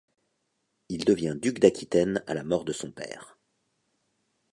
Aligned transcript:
Il 0.89 1.05
devient 1.05 1.37
duc 1.39 1.59
d'Aquitaine 1.59 2.23
à 2.25 2.33
la 2.33 2.43
mort 2.43 2.65
de 2.65 2.73
son 2.73 2.89
père. 2.91 3.37